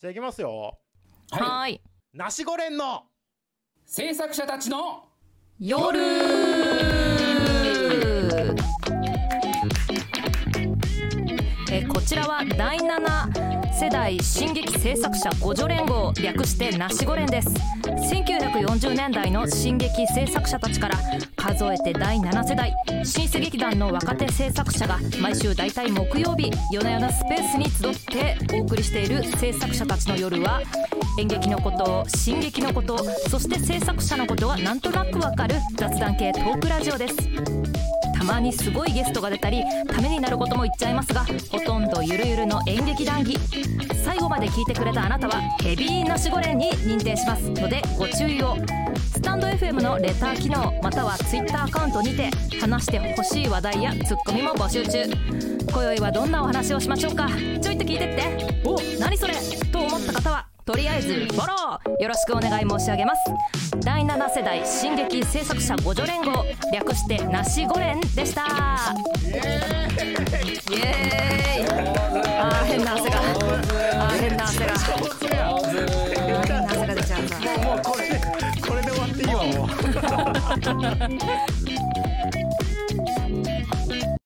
[0.00, 0.78] じゃあいきますよ。
[1.32, 1.82] はい。
[2.14, 3.02] ナシゴレンの
[3.84, 5.08] 制作者たちの
[5.58, 5.98] 夜。
[11.72, 17.48] えこちらは第7世代進撃制作者互助連合略してナシゴ連です
[18.78, 20.96] 40年代の進撃制作者たちから
[21.34, 22.72] 数えて第7世代
[23.04, 30.62] 新世劇団の若手制作者が毎週大体木曜日夜な夜なスペースに集ってお送りしている制作者たちの夜は
[31.18, 37.87] 演劇のこと進撃のことそして制作者のことはなんとなくわかる雑談系トークラジオです。
[38.18, 43.38] たまにすごいゲストが出たりためになることも言っちゃいますがほとんどゆるゆるの演劇談義
[44.04, 47.48] 最後まで聞いてくれたあなたはヘビーなしごれんに認定します。
[47.50, 48.56] のでご注意を。
[49.12, 55.04] スタンド FM のレター機能または Twitter アカウントにて話してほしい話題やツッコミも募集中。
[55.70, 57.28] 今宵はどんなお話をしましょうか。
[57.60, 58.62] ちょいと聞いてって。
[58.64, 59.34] お何それ。
[59.70, 63.22] と思った方はとりあえずフォローよろしくお願い申し上げます。
[63.80, 68.42] 第7世代進撃制作者互助連合略してなしご連でした。
[69.24, 69.30] イ
[70.74, 71.66] エーイ。
[72.38, 73.16] あー変な汗が。
[73.18, 74.74] あー変な汗が。
[74.74, 74.82] あー
[76.46, 77.28] 変な汗が出ちゃう。
[77.28, 78.20] さもうこれで
[78.60, 79.68] これで終わっていいわもう